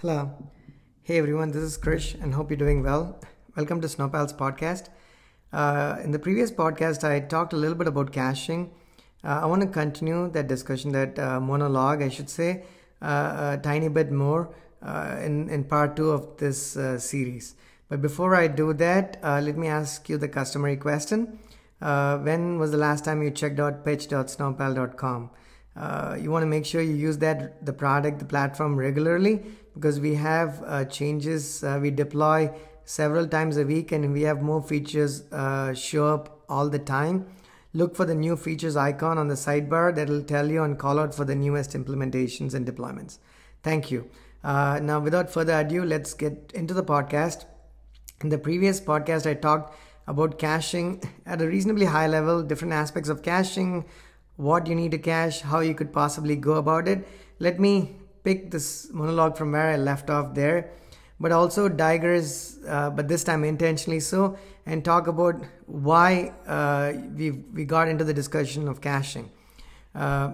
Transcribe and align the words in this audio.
Hello. 0.00 0.30
Hey 1.02 1.18
everyone, 1.18 1.50
this 1.50 1.62
is 1.62 1.76
Krish 1.76 2.14
and 2.22 2.32
hope 2.32 2.48
you're 2.48 2.56
doing 2.56 2.82
well. 2.82 3.20
Welcome 3.54 3.82
to 3.82 3.86
Snowpal's 3.86 4.32
podcast. 4.32 4.88
Uh, 5.52 5.98
in 6.02 6.10
the 6.10 6.18
previous 6.18 6.50
podcast, 6.50 7.04
I 7.04 7.20
talked 7.20 7.52
a 7.52 7.56
little 7.56 7.74
bit 7.74 7.86
about 7.86 8.10
caching. 8.10 8.70
Uh, 9.22 9.40
I 9.42 9.44
want 9.44 9.60
to 9.60 9.68
continue 9.68 10.30
that 10.30 10.48
discussion, 10.48 10.92
that 10.92 11.18
uh, 11.18 11.38
monologue, 11.38 12.00
I 12.00 12.08
should 12.08 12.30
say, 12.30 12.62
uh, 13.02 13.58
a 13.58 13.60
tiny 13.62 13.88
bit 13.88 14.10
more 14.10 14.54
uh, 14.82 15.18
in, 15.22 15.50
in 15.50 15.64
part 15.64 15.96
two 15.96 16.12
of 16.12 16.38
this 16.38 16.78
uh, 16.78 16.98
series. 16.98 17.54
But 17.90 18.00
before 18.00 18.34
I 18.34 18.46
do 18.46 18.72
that, 18.72 19.18
let 19.22 19.58
me 19.58 19.68
ask 19.68 20.08
you 20.08 20.16
the 20.16 20.28
customary 20.28 20.78
question. 20.78 21.38
when 21.78 22.58
was 22.58 22.70
the 22.70 22.78
last 22.78 23.04
time 23.04 23.22
you 23.22 23.30
checked 23.30 23.60
out 23.60 23.84
pitch.snowpal.com? 23.84 25.30
Uh, 25.80 26.14
you 26.20 26.30
want 26.30 26.42
to 26.42 26.46
make 26.46 26.66
sure 26.66 26.82
you 26.82 26.94
use 26.94 27.16
that 27.18 27.64
the 27.64 27.72
product 27.72 28.18
the 28.18 28.24
platform 28.24 28.76
regularly 28.76 29.42
because 29.74 29.98
we 29.98 30.14
have 30.14 30.62
uh, 30.66 30.84
changes 30.84 31.64
uh, 31.64 31.78
we 31.80 31.90
deploy 31.90 32.50
several 32.84 33.26
times 33.26 33.56
a 33.56 33.64
week 33.64 33.90
and 33.92 34.12
we 34.12 34.22
have 34.22 34.42
more 34.42 34.62
features 34.62 35.22
uh, 35.32 35.72
show 35.72 36.06
up 36.06 36.42
all 36.50 36.68
the 36.68 36.78
time. 36.78 37.26
Look 37.72 37.96
for 37.96 38.04
the 38.04 38.14
new 38.14 38.36
features 38.36 38.76
icon 38.76 39.16
on 39.16 39.28
the 39.28 39.36
sidebar 39.36 39.94
that 39.94 40.08
will 40.08 40.22
tell 40.22 40.50
you 40.50 40.64
and 40.64 40.78
call 40.78 40.98
out 40.98 41.14
for 41.14 41.24
the 41.24 41.36
newest 41.36 41.70
implementations 41.70 42.52
and 42.52 42.66
deployments. 42.66 43.18
Thank 43.62 43.90
you. 43.90 44.10
Uh, 44.44 44.80
now 44.82 44.98
without 45.00 45.30
further 45.30 45.58
ado 45.60 45.84
let's 45.84 46.12
get 46.12 46.52
into 46.54 46.74
the 46.74 46.84
podcast. 46.84 47.46
In 48.22 48.28
the 48.28 48.38
previous 48.38 48.82
podcast 48.82 49.24
i 49.24 49.32
talked 49.32 49.74
about 50.06 50.38
caching 50.38 51.02
at 51.26 51.40
a 51.40 51.46
reasonably 51.46 51.86
high 51.86 52.06
level 52.06 52.42
different 52.42 52.74
aspects 52.74 53.08
of 53.08 53.22
caching 53.22 53.86
what 54.40 54.66
you 54.66 54.74
need 54.74 54.90
to 54.92 54.98
cache, 54.98 55.40
how 55.42 55.60
you 55.60 55.74
could 55.74 55.92
possibly 55.92 56.34
go 56.34 56.54
about 56.54 56.88
it. 56.88 57.06
Let 57.38 57.60
me 57.60 57.96
pick 58.24 58.50
this 58.50 58.90
monologue 58.92 59.36
from 59.36 59.52
where 59.52 59.68
I 59.70 59.76
left 59.76 60.08
off 60.08 60.34
there, 60.34 60.70
but 61.18 61.32
also 61.32 61.68
digress, 61.68 62.58
uh, 62.66 62.90
but 62.90 63.08
this 63.08 63.22
time 63.22 63.44
intentionally 63.44 64.00
so, 64.00 64.38
and 64.64 64.84
talk 64.84 65.06
about 65.06 65.42
why 65.66 66.32
uh, 66.46 66.92
we 67.16 67.30
we 67.30 67.64
got 67.64 67.88
into 67.88 68.04
the 68.04 68.14
discussion 68.14 68.68
of 68.68 68.80
caching. 68.80 69.30
Uh, 69.94 70.32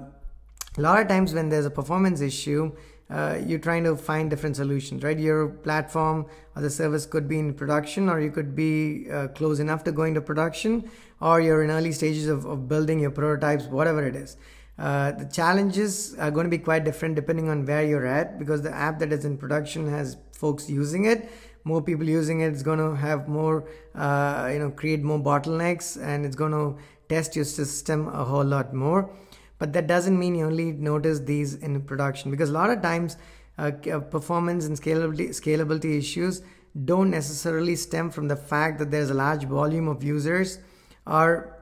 a 0.79 0.81
lot 0.81 1.01
of 1.01 1.09
times 1.09 1.35
when 1.35 1.49
there's 1.49 1.67
a 1.67 1.71
performance 1.71 2.21
issue, 2.21 2.73
uh, 3.09 3.39
you're 3.47 3.59
trying 3.59 3.85
to 3.85 3.97
find 3.97 4.29
different 4.31 4.57
solutions, 4.57 5.03
right? 5.03 5.19
Your 5.19 5.49
platform 5.49 6.27
or 6.55 6.63
the 6.63 6.71
service 6.71 7.07
could 7.07 7.29
be 7.29 7.39
in 7.39 7.55
production, 7.55 8.09
or 8.09 8.21
you 8.21 8.31
could 8.31 8.57
be 8.57 9.09
uh, 9.11 9.29
close 9.29 9.61
enough 9.61 9.85
to 9.85 9.93
going 9.93 10.15
to 10.15 10.21
production, 10.21 10.91
or 11.21 11.41
you're 11.41 11.63
in 11.63 11.71
early 11.71 11.93
stages 11.93 12.27
of, 12.27 12.45
of 12.45 12.69
building 12.69 12.99
your 12.99 13.13
prototypes, 13.13 13.65
whatever 13.65 14.07
it 14.07 14.17
is. 14.17 14.37
Uh, 14.79 15.13
the 15.13 15.25
challenges 15.25 16.15
are 16.19 16.31
going 16.31 16.45
to 16.45 16.51
be 16.51 16.59
quite 16.59 16.85
different 16.85 17.15
depending 17.15 17.49
on 17.49 17.65
where 17.65 17.83
you're 17.83 18.07
at 18.07 18.39
because 18.39 18.61
the 18.61 18.75
app 18.75 18.99
that 18.99 19.11
is 19.11 19.25
in 19.25 19.39
production 19.39 19.89
has 19.89 20.19
folks 20.33 20.69
using 20.69 21.07
it 21.07 21.31
more 21.65 21.81
people 21.81 22.07
using 22.07 22.41
it 22.41 22.49
it's 22.49 22.63
going 22.63 22.79
to 22.79 22.95
have 22.95 23.27
more 23.27 23.67
uh, 23.95 24.51
you 24.53 24.59
know 24.59 24.71
create 24.71 25.03
more 25.03 25.19
bottlenecks 25.19 26.01
and 26.01 26.27
it's 26.27 26.37
going 26.37 26.53
to 26.53 26.77
test 27.09 27.35
your 27.35 27.45
system 27.47 28.09
a 28.09 28.23
whole 28.23 28.45
lot 28.45 28.75
more 28.75 29.11
but 29.59 29.73
that 29.73 29.87
doesn't 29.87 30.19
mean 30.19 30.35
you 30.35 30.47
only 30.47 30.73
notice 30.73 31.21
these 31.21 31.55
in 31.55 31.81
production 31.83 32.31
because 32.31 32.51
a 32.51 32.53
lot 32.53 32.71
of 32.71 32.83
times 32.83 33.17
uh, 33.59 33.71
uh, 33.91 34.01
performance 34.01 34.67
and 34.67 34.79
scalability, 34.79 35.29
scalability 35.31 35.99
issues 35.99 36.43
don't 36.85 37.11
necessarily 37.11 37.75
stem 37.75 38.11
from 38.11 38.29
the 38.29 38.37
fact 38.37 38.79
that 38.79 38.91
there's 38.91 39.09
a 39.09 39.15
large 39.15 39.45
volume 39.45 39.89
of 39.89 40.05
users 40.05 40.59
or 41.07 41.57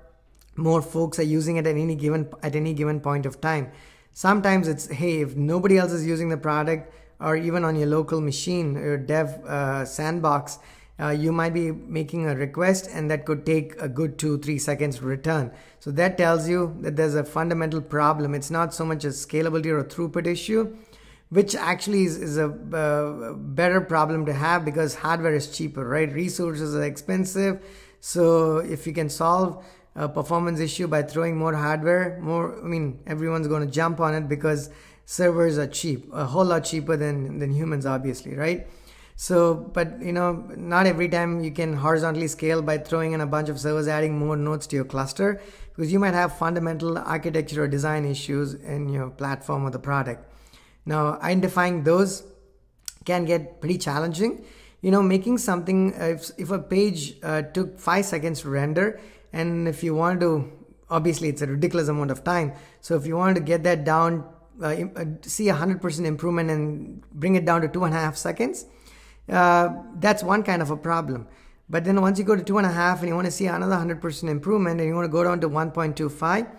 more 0.57 0.83
folks 0.83 1.19
are 1.19 1.25
using 1.25 1.57
it 1.57 1.67
at 1.67 1.77
any 1.77 1.95
given 1.95 2.29
at 2.43 2.57
any 2.57 2.73
given 2.73 3.01
point 3.01 3.27
of 3.27 3.41
time. 3.41 3.71
Sometimes 4.13 4.69
it's 4.69 4.89
hey 4.89 5.21
if 5.21 5.37
nobody 5.37 5.79
else 5.79 5.93
is 5.93 6.07
using 6.07 6.29
the 6.29 6.37
product 6.37 6.93
or 7.21 7.37
even 7.37 7.65
on 7.65 7.77
your 7.77 7.89
local 7.89 8.21
machine 8.21 8.75
your 8.75 8.97
dev 8.97 9.29
uh, 9.47 9.85
sandbox 9.85 10.59
uh, 11.01 11.11
you 11.11 11.33
might 11.33 11.53
be 11.53 11.73
making 11.73 12.27
a 12.29 12.35
request 12.35 12.89
and 12.93 13.11
that 13.11 13.25
could 13.25 13.45
take 13.45 13.81
a 13.81 13.89
good 13.89 14.19
two 14.19 14.39
three 14.39 14.59
seconds 14.59 14.99
to 14.99 15.05
return. 15.05 15.51
So 15.81 15.91
that 15.93 16.17
tells 16.17 16.49
you 16.49 16.77
that 16.81 16.97
there's 16.97 17.15
a 17.15 17.25
fundamental 17.25 17.81
problem. 17.81 18.35
It's 18.35 18.51
not 18.51 18.73
so 18.75 18.85
much 18.85 19.05
a 19.05 19.09
scalability 19.09 19.67
or 19.67 19.79
a 19.79 19.85
throughput 19.85 20.27
issue 20.27 20.77
which 21.31 21.57
actually 21.57 22.05
is, 22.05 22.17
is 22.17 22.37
a 22.39 22.47
uh, 22.47 23.33
better 23.33 23.81
problem 23.81 24.25
to 24.27 24.33
have 24.33 24.65
because 24.65 24.95
hardware 24.95 25.35
is 25.35 25.57
cheaper 25.57 25.85
right? 25.85 26.13
Resources 26.13 26.77
are 26.77 26.85
expensive. 26.85 27.61
So 28.01 28.59
if 28.59 28.87
you 28.87 28.93
can 28.93 29.09
solve 29.09 29.65
a 29.97 30.09
performance 30.09 30.61
issue 30.61 30.87
by 30.87 31.03
throwing 31.03 31.37
more 31.37 31.55
hardware 31.55 32.19
more 32.21 32.59
i 32.63 32.67
mean 32.67 32.99
everyone's 33.07 33.47
going 33.47 33.65
to 33.65 33.73
jump 33.73 34.01
on 34.01 34.15
it 34.15 34.29
because 34.29 34.71
servers 35.05 35.57
are 35.57 35.67
cheap 35.67 36.09
a 36.13 36.25
whole 36.25 36.45
lot 36.45 36.65
cheaper 36.65 36.97
than 36.97 37.39
than 37.39 37.53
humans 37.53 37.87
obviously 37.87 38.35
right 38.35 38.67
so, 39.17 39.55
but 39.55 40.03
you 40.03 40.13
know, 40.13 40.33
not 40.57 40.87
every 40.87 41.09
time 41.09 41.45
you 41.45 41.53
can 41.53 41.75
horizontally 41.75 42.27
scale 42.27 42.63
by 42.63 42.79
throwing 42.79 43.13
in 43.13 43.21
a 43.21 43.27
bunch 43.27 43.49
of 43.49 43.61
servers, 43.61 43.87
adding 43.87 44.19
more 44.19 44.37
nodes 44.37 44.67
to 44.69 44.77
your 44.77 44.85
cluster, 44.85 45.41
because 45.75 45.93
you 45.93 46.01
might 46.01 46.15
have 46.15 46.37
fundamental 46.37 46.99
architecture 46.99 47.63
or 47.63 47.69
design 47.69 48.05
issues 48.05 48.55
in 48.55 48.89
your 48.89 49.11
platform 49.11 49.65
or 49.65 49.71
the 49.71 49.79
product. 49.79 50.29
Now, 50.85 51.19
identifying 51.21 51.85
those 51.85 52.25
can 53.05 53.25
get 53.25 53.61
pretty 53.61 53.79
challenging. 53.79 54.45
You 54.83 54.91
know, 54.91 55.03
making 55.03 55.39
something, 55.39 55.95
if, 55.97 56.31
if 56.37 56.51
a 56.51 56.59
page 56.59 57.15
uh, 57.23 57.43
took 57.43 57.79
five 57.79 58.05
seconds 58.05 58.43
to 58.43 58.51
render, 58.51 59.01
and 59.33 59.67
if 59.69 59.83
you 59.83 59.95
want 59.95 60.21
to, 60.21 60.53
obviously 60.91 61.29
it's 61.29 61.41
a 61.41 61.47
ridiculous 61.47 61.89
amount 61.89 62.11
of 62.11 62.25
time. 62.25 62.53
So, 62.81 62.97
if 62.97 63.07
you 63.07 63.17
want 63.17 63.37
to 63.37 63.43
get 63.43 63.63
that 63.63 63.85
down, 63.85 64.25
uh, 64.61 64.75
uh 64.97 65.05
see 65.23 65.49
a 65.49 65.55
100% 65.55 66.05
improvement 66.05 66.51
and 66.51 67.03
bring 67.13 67.37
it 67.37 67.45
down 67.45 67.63
to 67.63 67.69
two 67.69 67.85
and 67.85 67.95
a 67.95 67.99
half 67.99 68.17
seconds, 68.17 68.67
uh, 69.29 69.69
that's 69.97 70.23
one 70.23 70.43
kind 70.43 70.63
of 70.63 70.71
a 70.71 70.77
problem. 70.77 71.27
But 71.69 71.85
then 71.85 72.01
once 72.01 72.19
you 72.19 72.25
go 72.25 72.37
to 72.37 72.43
two 72.43 72.59
and 72.59 72.67
a 72.67 72.71
half 72.71 73.01
and 73.01 73.09
you 73.09 73.15
want 73.15 73.27
to 73.27 73.31
see 73.31 73.47
another 73.47 73.77
100% 73.77 74.29
improvement 74.29 74.81
and 74.81 74.89
you 74.89 74.95
want 74.95 75.07
to 75.07 75.13
go 75.13 75.25
down 75.25 75.41
to 75.41 75.49
1.25, 75.49 76.51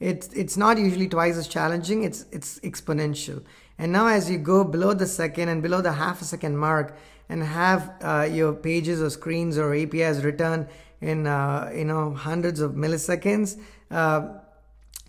it's, 0.00 0.28
it's 0.28 0.56
not 0.56 0.78
usually 0.78 1.08
twice 1.08 1.36
as 1.36 1.48
challenging, 1.48 2.04
it's, 2.04 2.26
it's 2.32 2.58
exponential. 2.60 3.42
And 3.78 3.92
now 3.92 4.08
as 4.08 4.30
you 4.30 4.38
go 4.38 4.64
below 4.64 4.94
the 4.94 5.06
second 5.06 5.48
and 5.48 5.62
below 5.62 5.80
the 5.80 5.92
half 5.92 6.20
a 6.20 6.24
second 6.24 6.56
mark 6.56 6.96
and 7.28 7.42
have 7.42 7.92
uh, 8.00 8.28
your 8.30 8.52
pages 8.52 9.00
or 9.00 9.10
screens 9.10 9.58
or 9.58 9.74
APIs 9.74 10.22
return 10.22 10.68
in, 11.00 11.26
uh, 11.26 11.70
you 11.74 11.84
know, 11.84 12.12
hundreds 12.12 12.60
of 12.60 12.72
milliseconds, 12.72 13.60
uh, 13.90 14.28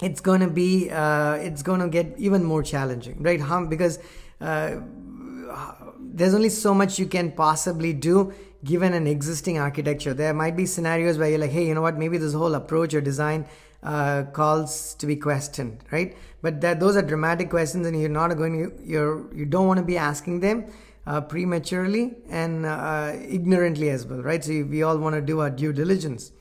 it's 0.01 0.21
going 0.21 0.41
to 0.41 0.49
be, 0.49 0.89
uh, 0.89 1.33
it's 1.33 1.63
going 1.63 1.79
to 1.79 1.89
get 1.89 2.13
even 2.17 2.43
more 2.43 2.61
challenging, 2.61 3.21
right? 3.21 3.41
Because 3.69 3.99
uh, 4.41 4.77
there's 5.99 6.33
only 6.33 6.49
so 6.49 6.73
much 6.73 6.99
you 6.99 7.05
can 7.05 7.31
possibly 7.31 7.93
do 7.93 8.33
given 8.63 8.93
an 8.93 9.07
existing 9.07 9.57
architecture. 9.57 10.13
There 10.13 10.33
might 10.33 10.55
be 10.55 10.65
scenarios 10.65 11.17
where 11.17 11.29
you're 11.29 11.39
like, 11.39 11.51
hey, 11.51 11.65
you 11.67 11.73
know 11.73 11.81
what, 11.81 11.97
maybe 11.97 12.17
this 12.17 12.33
whole 12.33 12.55
approach 12.55 12.93
or 12.93 13.01
design 13.01 13.45
uh, 13.83 14.23
calls 14.33 14.93
to 14.95 15.05
be 15.05 15.15
questioned, 15.15 15.83
right? 15.91 16.17
But 16.41 16.61
that 16.61 16.79
those 16.79 16.97
are 16.97 17.01
dramatic 17.01 17.49
questions, 17.49 17.87
and 17.87 17.99
you're 17.99 18.09
not 18.09 18.35
going 18.35 18.53
to 18.53 18.83
you're 18.83 19.33
you 19.33 19.45
don't 19.45 19.67
want 19.67 19.79
to 19.79 19.85
be 19.85 19.97
asking 19.97 20.41
them 20.41 20.65
uh, 21.07 21.21
prematurely 21.21 22.15
and 22.29 22.65
uh, 22.65 23.13
ignorantly 23.15 23.89
as 23.89 24.05
well, 24.05 24.21
right? 24.21 24.43
So 24.43 24.51
we 24.63 24.83
all 24.83 24.97
want 24.97 25.15
to 25.15 25.21
do 25.21 25.39
our 25.39 25.49
due 25.49 25.73
diligence. 25.73 26.31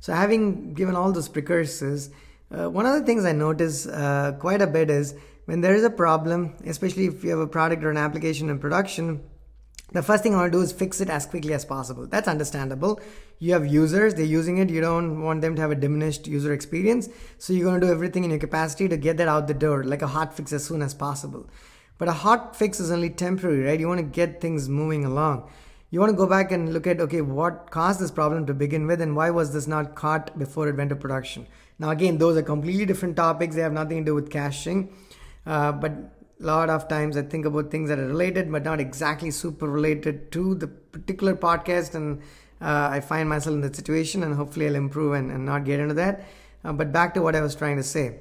So 0.00 0.12
having 0.12 0.74
given 0.74 0.94
all 0.94 1.12
those 1.12 1.28
precursors, 1.28 2.10
uh, 2.50 2.68
one 2.68 2.84
of 2.84 2.94
the 2.94 3.02
things 3.02 3.24
I 3.24 3.32
notice 3.32 3.86
uh, 3.86 4.32
quite 4.38 4.60
a 4.60 4.66
bit 4.66 4.90
is 4.90 5.14
when 5.46 5.60
there 5.60 5.74
is 5.74 5.84
a 5.84 5.90
problem, 5.90 6.54
especially 6.64 7.06
if 7.06 7.22
you 7.22 7.30
have 7.30 7.38
a 7.38 7.46
product 7.46 7.84
or 7.84 7.90
an 7.90 7.96
application 7.96 8.50
in 8.50 8.58
production, 8.58 9.22
the 9.92 10.02
first 10.02 10.22
thing 10.22 10.34
I 10.34 10.38
want 10.38 10.52
to 10.52 10.58
do 10.58 10.62
is 10.62 10.72
fix 10.72 11.00
it 11.00 11.08
as 11.08 11.26
quickly 11.26 11.52
as 11.54 11.64
possible. 11.64 12.06
That's 12.06 12.26
understandable. 12.26 13.00
You 13.38 13.52
have 13.52 13.66
users, 13.66 14.14
they're 14.14 14.24
using 14.24 14.58
it, 14.58 14.70
you 14.70 14.80
don't 14.80 15.22
want 15.22 15.40
them 15.40 15.54
to 15.54 15.62
have 15.62 15.70
a 15.70 15.76
diminished 15.76 16.26
user 16.26 16.52
experience. 16.52 17.08
So 17.38 17.52
you're 17.52 17.64
going 17.64 17.80
to 17.80 17.86
do 17.86 17.92
everything 17.92 18.24
in 18.24 18.30
your 18.30 18.40
capacity 18.40 18.88
to 18.88 18.96
get 18.96 19.18
that 19.18 19.28
out 19.28 19.46
the 19.46 19.54
door, 19.54 19.84
like 19.84 20.02
a 20.02 20.08
hot 20.08 20.34
fix 20.34 20.52
as 20.52 20.64
soon 20.64 20.82
as 20.82 20.94
possible. 20.94 21.48
But 21.98 22.08
a 22.08 22.12
hot 22.12 22.56
fix 22.56 22.80
is 22.80 22.90
only 22.90 23.10
temporary, 23.10 23.62
right? 23.62 23.78
You 23.78 23.86
want 23.86 24.00
to 24.00 24.04
get 24.04 24.40
things 24.40 24.68
moving 24.68 25.04
along. 25.04 25.48
You 25.90 26.00
want 26.00 26.10
to 26.10 26.16
go 26.16 26.26
back 26.26 26.50
and 26.50 26.72
look 26.72 26.88
at, 26.88 27.00
okay, 27.00 27.20
what 27.20 27.70
caused 27.70 28.00
this 28.00 28.10
problem 28.10 28.46
to 28.46 28.54
begin 28.54 28.88
with 28.88 29.00
and 29.00 29.14
why 29.14 29.30
was 29.30 29.52
this 29.52 29.68
not 29.68 29.94
caught 29.94 30.36
before 30.36 30.68
it 30.68 30.76
went 30.76 30.90
to 30.90 30.96
production? 30.96 31.46
Now, 31.78 31.90
again, 31.90 32.18
those 32.18 32.36
are 32.36 32.42
completely 32.42 32.84
different 32.84 33.14
topics. 33.14 33.54
They 33.54 33.60
have 33.62 33.72
nothing 33.72 33.98
to 33.98 34.04
do 34.04 34.14
with 34.14 34.28
caching. 34.28 34.92
Uh, 35.46 35.72
but 35.72 35.92
a 35.92 36.44
lot 36.44 36.70
of 36.70 36.88
times 36.88 37.16
I 37.16 37.22
think 37.22 37.46
about 37.46 37.70
things 37.70 37.88
that 37.88 37.98
are 37.98 38.06
related, 38.06 38.50
but 38.50 38.64
not 38.64 38.80
exactly 38.80 39.30
super 39.30 39.68
related 39.68 40.32
to 40.32 40.54
the 40.54 40.66
particular 40.66 41.34
podcast. 41.34 41.94
And 41.94 42.20
uh, 42.60 42.88
I 42.90 43.00
find 43.00 43.28
myself 43.28 43.54
in 43.54 43.60
that 43.62 43.76
situation, 43.76 44.22
and 44.22 44.34
hopefully 44.34 44.66
I'll 44.66 44.74
improve 44.74 45.14
and, 45.14 45.30
and 45.30 45.44
not 45.44 45.64
get 45.64 45.80
into 45.80 45.94
that. 45.94 46.24
Uh, 46.64 46.72
but 46.72 46.92
back 46.92 47.14
to 47.14 47.22
what 47.22 47.36
I 47.36 47.40
was 47.40 47.54
trying 47.54 47.76
to 47.76 47.82
say. 47.82 48.20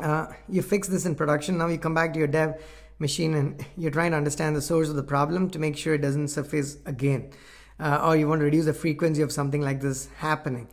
Uh, 0.00 0.26
you 0.48 0.62
fix 0.62 0.88
this 0.88 1.06
in 1.06 1.14
production. 1.14 1.58
Now 1.58 1.66
you 1.66 1.78
come 1.78 1.94
back 1.94 2.12
to 2.12 2.18
your 2.18 2.28
dev 2.28 2.62
machine 2.98 3.34
and 3.34 3.64
you're 3.76 3.90
trying 3.90 4.12
to 4.12 4.16
understand 4.16 4.56
the 4.56 4.62
source 4.62 4.88
of 4.88 4.96
the 4.96 5.02
problem 5.02 5.50
to 5.50 5.58
make 5.58 5.76
sure 5.76 5.94
it 5.94 6.02
doesn't 6.02 6.28
surface 6.28 6.78
again. 6.86 7.30
Uh, 7.80 8.00
or 8.04 8.16
you 8.16 8.26
want 8.26 8.40
to 8.40 8.44
reduce 8.44 8.64
the 8.64 8.74
frequency 8.74 9.22
of 9.22 9.30
something 9.30 9.60
like 9.60 9.80
this 9.80 10.08
happening 10.16 10.68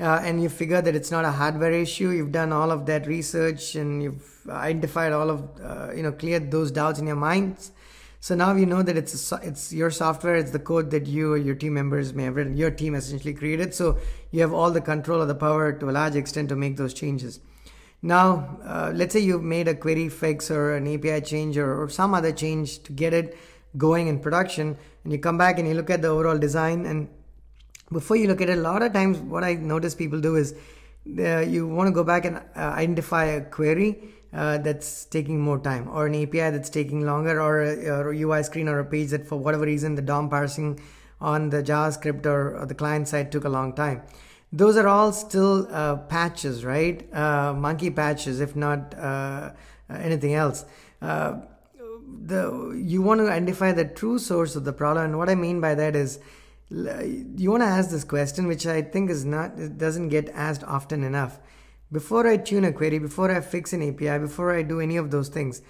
uh, 0.00 0.20
and 0.24 0.42
you 0.42 0.48
figure 0.48 0.82
that 0.82 0.94
it's 0.94 1.10
not 1.10 1.24
a 1.24 1.30
hardware 1.30 1.72
issue 1.72 2.10
you've 2.10 2.32
done 2.32 2.52
all 2.52 2.70
of 2.70 2.86
that 2.86 3.06
research 3.06 3.74
and 3.74 4.02
you've 4.02 4.46
identified 4.48 5.12
all 5.12 5.30
of 5.30 5.48
uh, 5.62 5.92
you 5.94 6.02
know 6.02 6.12
cleared 6.12 6.50
those 6.50 6.70
doubts 6.70 6.98
in 6.98 7.06
your 7.06 7.16
minds 7.16 7.72
So 8.22 8.34
now 8.34 8.54
you 8.54 8.66
know 8.66 8.82
that 8.82 8.98
it's 8.98 9.32
a, 9.32 9.40
it's 9.42 9.72
your 9.72 9.90
software, 9.90 10.34
it's 10.34 10.50
the 10.50 10.58
code 10.58 10.90
that 10.90 11.06
you 11.06 11.32
or 11.32 11.38
your 11.38 11.54
team 11.54 11.72
members 11.72 12.12
may 12.12 12.24
have 12.24 12.36
written, 12.36 12.54
your 12.54 12.70
team 12.70 12.94
essentially 12.94 13.32
created. 13.32 13.74
So 13.74 13.96
you 14.30 14.42
have 14.42 14.52
all 14.52 14.70
the 14.70 14.82
control 14.82 15.22
or 15.22 15.26
the 15.26 15.34
power 15.34 15.72
to 15.72 15.88
a 15.88 15.90
large 15.90 16.16
extent 16.16 16.50
to 16.50 16.56
make 16.56 16.76
those 16.76 16.92
changes. 16.92 17.40
Now, 18.02 18.58
uh, 18.62 18.92
let's 18.94 19.14
say 19.14 19.20
you've 19.20 19.42
made 19.42 19.68
a 19.68 19.74
query 19.74 20.10
fix 20.10 20.50
or 20.50 20.74
an 20.74 20.86
API 20.86 21.22
change 21.22 21.56
or, 21.56 21.82
or 21.82 21.88
some 21.88 22.12
other 22.12 22.30
change 22.30 22.82
to 22.82 22.92
get 22.92 23.14
it 23.14 23.38
going 23.78 24.08
in 24.08 24.20
production, 24.20 24.76
and 25.04 25.12
you 25.14 25.18
come 25.18 25.38
back 25.38 25.58
and 25.58 25.66
you 25.66 25.72
look 25.72 25.88
at 25.88 26.02
the 26.02 26.08
overall 26.08 26.36
design. 26.36 26.84
And 26.84 27.08
before 27.92 28.16
you 28.16 28.28
look 28.28 28.40
at 28.40 28.48
it, 28.48 28.58
a 28.58 28.60
lot 28.60 28.82
of 28.82 28.92
times 28.92 29.18
what 29.18 29.44
I 29.44 29.54
notice 29.54 29.94
people 29.94 30.20
do 30.20 30.36
is 30.36 30.54
uh, 31.18 31.40
you 31.40 31.66
want 31.66 31.88
to 31.88 31.92
go 31.92 32.04
back 32.04 32.24
and 32.24 32.36
uh, 32.36 32.40
identify 32.56 33.24
a 33.24 33.40
query 33.40 33.98
uh, 34.32 34.58
that's 34.58 35.06
taking 35.06 35.40
more 35.40 35.58
time 35.58 35.88
or 35.88 36.06
an 36.06 36.14
API 36.14 36.50
that's 36.50 36.70
taking 36.70 37.04
longer 37.04 37.40
or 37.40 37.62
a, 37.62 37.88
or 37.88 38.12
a, 38.12 38.20
UI 38.20 38.42
screen 38.42 38.68
or 38.68 38.78
a 38.78 38.84
page 38.84 39.10
that 39.10 39.26
for 39.26 39.36
whatever 39.36 39.64
reason 39.64 39.96
the 39.96 40.02
DOM 40.02 40.28
parsing 40.28 40.78
on 41.20 41.50
the 41.50 41.62
JavaScript 41.62 42.26
or, 42.26 42.58
or 42.58 42.66
the 42.66 42.74
client 42.74 43.08
side 43.08 43.32
took 43.32 43.44
a 43.44 43.48
long 43.48 43.72
time. 43.72 44.02
Those 44.52 44.76
are 44.76 44.88
all 44.88 45.12
still 45.12 45.66
uh, 45.70 45.96
patches, 45.96 46.64
right? 46.64 47.12
Uh, 47.14 47.54
monkey 47.54 47.90
patches, 47.90 48.40
if 48.40 48.54
not 48.54 48.94
uh, 48.98 49.50
anything 49.88 50.34
else. 50.34 50.64
The 51.00 52.74
you 52.76 53.02
want 53.02 53.20
to 53.20 53.30
identify 53.30 53.72
the 53.72 53.84
true 53.84 54.18
source 54.18 54.54
of 54.56 54.64
the 54.64 54.72
problem, 54.72 55.06
and 55.06 55.18
what 55.18 55.30
I 55.30 55.34
mean 55.34 55.60
by 55.60 55.74
that 55.76 55.96
is 55.96 56.18
you 56.70 57.50
want 57.50 57.62
to 57.62 57.66
ask 57.66 57.90
this 57.90 58.04
question, 58.04 58.46
which 58.46 58.66
I 58.66 58.82
think 58.82 59.10
is 59.10 59.24
not 59.24 59.58
it 59.58 59.78
doesn't 59.78 60.08
get 60.08 60.28
asked 60.30 60.64
often 60.64 61.02
enough 61.02 61.40
before 61.92 62.26
I 62.26 62.36
tune 62.36 62.64
a 62.64 62.72
query, 62.72 62.98
before 62.98 63.30
I 63.30 63.40
fix 63.40 63.72
an 63.72 63.82
API, 63.82 64.18
before 64.18 64.54
I 64.54 64.62
do 64.62 64.80
any 64.80 64.96
of 64.96 65.10
those 65.10 65.28
things, 65.28 65.62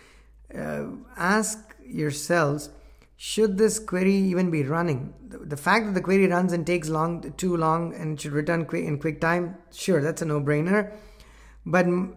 uh, 0.56 0.84
ask 1.16 1.74
yourselves 1.84 2.70
should 3.16 3.58
this 3.58 3.78
query 3.78 4.14
even 4.14 4.50
be 4.50 4.62
running? 4.62 5.12
The, 5.28 5.38
the, 5.38 5.56
fact 5.56 5.84
that 5.84 5.92
the 5.92 6.00
query 6.00 6.26
runs 6.26 6.54
and 6.54 6.66
takes 6.66 6.88
long, 6.88 7.34
too 7.36 7.54
long 7.54 7.94
and 7.94 8.18
should 8.18 8.32
return 8.32 8.66
in 8.72 8.98
quick 8.98 9.20
time, 9.20 9.56
sure, 9.72 10.00
that's 10.00 10.22
a 10.22 10.24
no 10.24 10.40
brainer. 10.40 10.90
But 11.66 11.84
m- 11.84 12.16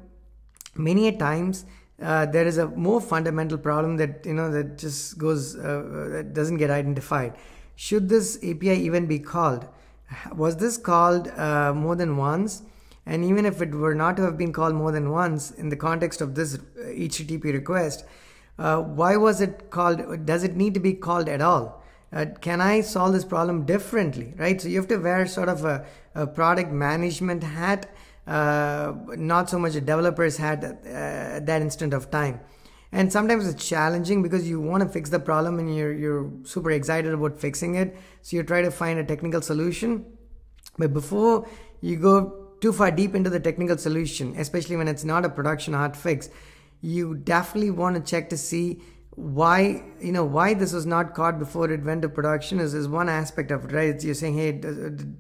many 0.76 1.10
a 1.10 1.12
times, 1.12 1.66
uh, 2.02 2.26
there 2.28 2.48
is 2.48 2.58
a 2.58 2.68
more 2.68 3.02
fundamental 3.02 3.58
problem 3.58 3.98
that 3.98 4.26
you 4.26 4.34
know 4.34 4.50
that 4.52 4.78
just 4.78 5.18
goes 5.18 5.56
uh, 5.56 5.60
uh 5.60 6.10
that 6.10 6.34
doesn't 6.34 6.58
get 6.58 6.70
identified. 6.70 7.36
Should 7.76 8.10
this 8.10 8.38
API 8.38 8.76
even 8.86 9.08
be 9.08 9.20
called? 9.20 9.68
Was 10.36 10.58
this 10.58 10.78
called 10.78 11.28
uh, 11.30 11.74
more 11.74 11.96
than 11.96 12.18
once? 12.18 12.64
And 13.06 13.26
even 13.26 13.46
if 13.46 13.62
it 13.62 13.72
were 13.72 13.96
not 13.96 14.16
to 14.18 14.24
have 14.24 14.38
been 14.38 14.54
called 14.54 14.76
more 14.76 14.92
than 14.92 15.12
once 15.12 15.52
in 15.52 15.70
the 15.70 15.76
context 15.76 16.22
of 16.22 16.36
this 16.36 16.58
HTTP 16.58 17.46
request, 17.46 18.06
uh, 18.58 18.82
why 18.82 19.18
was 19.18 19.42
it 19.42 19.70
called? 19.72 20.26
Does 20.26 20.44
it 20.44 20.56
need 20.56 20.74
to 20.76 20.80
be 20.80 20.94
called 20.94 21.28
at 21.28 21.42
all? 21.42 21.84
Uh, 22.14 22.26
can 22.42 22.62
I 22.62 22.82
solve 22.82 23.14
this 23.14 23.26
problem 23.26 23.66
differently? 23.66 24.34
Right? 24.38 24.62
So 24.62 24.68
you 24.68 24.78
have 24.78 24.88
to 24.90 24.98
wear 24.98 25.26
sort 25.26 25.50
of 25.50 25.66
a, 25.66 25.86
a 26.14 26.28
product 26.28 26.72
management 26.72 27.44
hat, 27.44 27.90
uh, 28.28 28.94
not 29.18 29.50
so 29.50 29.58
much 29.58 29.76
a 29.76 29.82
developer's 29.82 30.38
hat 30.38 30.64
at, 30.64 30.84
uh, 30.86 31.38
at 31.38 31.46
that 31.48 31.62
instant 31.62 31.94
of 31.94 32.12
time. 32.12 32.40
And 32.94 33.12
sometimes 33.12 33.48
it's 33.48 33.68
challenging 33.68 34.22
because 34.22 34.48
you 34.48 34.62
want 34.62 34.84
to 34.84 34.88
fix 34.88 35.10
the 35.10 35.20
problem 35.20 35.58
and 35.58 35.76
you're 35.76 35.92
you're 35.92 36.32
super 36.44 36.70
excited 36.72 37.12
about 37.12 37.40
fixing 37.40 37.74
it. 37.76 37.98
So 38.22 38.38
you 38.38 38.44
try 38.44 38.62
to 38.62 38.70
find 38.70 39.00
a 39.00 39.04
technical 39.04 39.42
solution. 39.42 40.06
But 40.78 40.94
before 40.94 41.48
you 41.82 41.98
go 41.98 42.50
too 42.62 42.72
far 42.72 42.92
deep 42.92 43.16
into 43.16 43.32
the 43.32 43.40
technical 43.40 43.80
solution, 43.80 44.36
especially 44.38 44.76
when 44.76 44.88
it's 44.88 45.04
not 45.04 45.26
a 45.26 45.30
production 45.30 45.74
hard 45.74 45.98
fix, 45.98 46.30
you 46.82 47.16
definitely 47.16 47.72
want 47.72 47.96
to 47.96 48.12
check 48.12 48.30
to 48.30 48.38
see 48.38 48.82
why 49.16 49.84
you 50.00 50.12
know 50.12 50.26
why 50.26 50.54
this 50.54 50.74
was 50.74 50.86
not 50.86 51.14
caught 51.14 51.38
before 51.38 51.70
it 51.72 51.84
went 51.84 52.02
to 52.02 52.10
production 52.10 52.60
is, 52.60 52.74
is 52.74 52.88
one 52.88 53.10
aspect 53.10 53.52
of 53.52 53.66
it 53.66 53.72
right 53.72 54.04
you're 54.04 54.16
saying 54.16 54.36
hey 54.36 54.60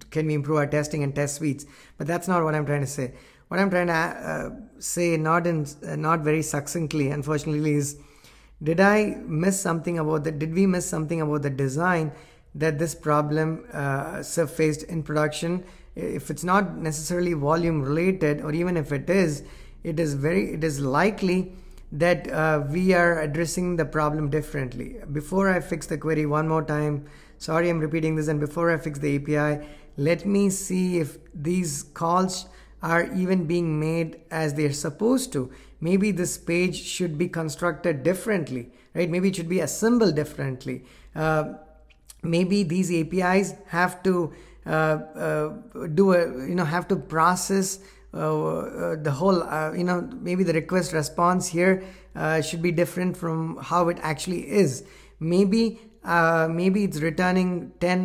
can 0.09 0.25
we 0.25 0.33
improve 0.33 0.57
our 0.57 0.65
testing 0.65 1.03
and 1.03 1.13
test 1.13 1.35
suites 1.35 1.63
but 1.99 2.07
that's 2.07 2.27
not 2.27 2.43
what 2.43 2.55
i'm 2.55 2.65
trying 2.65 2.81
to 2.81 2.87
say 2.87 3.13
what 3.47 3.59
i'm 3.59 3.69
trying 3.69 3.87
to 3.87 3.93
uh, 3.93 4.49
say 4.79 5.17
not 5.17 5.47
in 5.47 5.65
uh, 5.87 5.95
not 5.95 6.19
very 6.19 6.41
succinctly 6.41 7.09
unfortunately 7.09 7.73
is 7.73 7.97
did 8.61 8.79
i 8.79 9.17
miss 9.25 9.59
something 9.59 9.99
about 9.99 10.23
the 10.23 10.31
did 10.31 10.53
we 10.53 10.65
miss 10.65 10.85
something 10.85 11.21
about 11.21 11.41
the 11.41 11.49
design 11.49 12.11
that 12.55 12.77
this 12.79 12.93
problem 12.93 13.65
uh, 13.73 14.21
surfaced 14.21 14.83
in 14.83 15.03
production? 15.03 15.63
If 15.95 16.29
it's 16.29 16.43
not 16.43 16.77
necessarily 16.77 17.33
volume 17.33 17.81
related 17.81 18.41
or 18.41 18.51
even 18.53 18.77
if 18.77 18.91
it 18.91 19.09
is 19.09 19.43
it 19.83 19.99
is 19.99 20.13
very 20.13 20.53
it 20.53 20.63
is 20.63 20.79
likely 20.79 21.53
that 21.91 22.31
uh, 22.31 22.63
we 22.69 22.93
are 22.93 23.21
addressing 23.21 23.75
the 23.75 23.85
problem 23.85 24.29
differently. 24.29 24.95
Before 25.11 25.49
i 25.49 25.59
fix 25.59 25.85
the 25.87 25.97
query 25.97 26.25
one 26.25 26.47
more 26.47 26.63
time 26.63 27.05
sorry 27.37 27.69
i'm 27.69 27.79
repeating 27.79 28.15
this 28.15 28.27
and 28.27 28.39
before 28.39 28.71
i 28.71 28.77
fix 28.77 28.99
the 28.99 29.17
api 29.17 29.63
let 29.97 30.25
me 30.25 30.49
see 30.49 30.97
if 30.97 31.17
these 31.35 31.83
calls 31.83 32.45
are 32.83 33.11
even 33.13 33.45
being 33.45 33.79
made 33.79 34.21
as 34.29 34.53
they're 34.53 34.73
supposed 34.73 35.33
to. 35.33 35.51
Maybe 35.81 36.11
this 36.11 36.37
page 36.37 36.75
should 36.75 37.17
be 37.17 37.27
constructed 37.27 38.03
differently 38.03 38.71
right? 38.93 39.09
Maybe 39.09 39.29
it 39.29 39.35
should 39.35 39.49
be 39.49 39.59
assembled 39.59 40.15
differently. 40.15 40.83
Uh, 41.15 41.53
maybe 42.21 42.63
these 42.63 42.91
apis 42.91 43.55
have 43.67 44.01
to 44.03 44.33
uh, 44.65 44.69
uh, 44.69 45.49
do 45.93 46.13
a 46.13 46.47
you 46.47 46.55
know 46.55 46.65
have 46.65 46.87
to 46.87 46.95
process 46.95 47.79
uh, 48.13 48.95
the 49.01 49.11
whole 49.11 49.39
you 49.75 49.83
know 49.83 50.01
maybe 50.21 50.43
the 50.43 50.53
request 50.53 50.93
response 50.93 51.47
here 51.47 51.83
should 52.41 52.61
be 52.61 52.71
different 52.71 53.17
from 53.17 53.57
how 53.61 53.89
it 53.89 53.97
actually 54.01 54.49
is. 54.49 54.83
Maybe 55.19 55.79
uh, 56.03 56.47
maybe 56.49 56.83
it's 56.83 56.99
returning 56.99 57.71
10 57.79 58.01